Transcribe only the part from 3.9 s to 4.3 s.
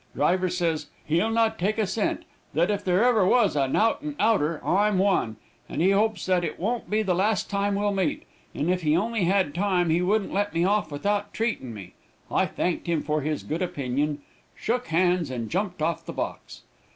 'n'